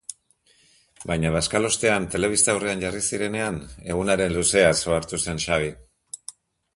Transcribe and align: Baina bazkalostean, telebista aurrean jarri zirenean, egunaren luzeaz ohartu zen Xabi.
Baina 1.09 1.33
bazkalostean, 1.33 2.07
telebista 2.15 2.55
aurrean 2.55 2.81
jarri 2.83 3.01
zirenean, 3.09 3.59
egunaren 3.91 4.33
luzeaz 4.39 4.75
ohartu 4.93 5.21
zen 5.27 5.43
Xabi. 5.45 5.69